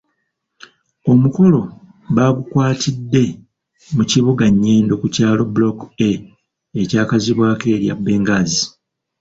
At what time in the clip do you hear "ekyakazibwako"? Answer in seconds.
6.83-7.65